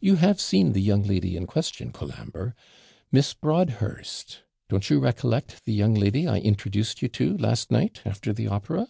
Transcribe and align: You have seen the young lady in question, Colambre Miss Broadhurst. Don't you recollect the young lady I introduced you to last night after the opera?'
You 0.00 0.16
have 0.16 0.40
seen 0.40 0.72
the 0.72 0.82
young 0.82 1.04
lady 1.04 1.36
in 1.36 1.46
question, 1.46 1.92
Colambre 1.92 2.56
Miss 3.12 3.32
Broadhurst. 3.32 4.40
Don't 4.68 4.90
you 4.90 4.98
recollect 4.98 5.64
the 5.66 5.72
young 5.72 5.94
lady 5.94 6.26
I 6.26 6.38
introduced 6.38 7.00
you 7.00 7.06
to 7.10 7.36
last 7.38 7.70
night 7.70 8.00
after 8.04 8.32
the 8.32 8.48
opera?' 8.48 8.88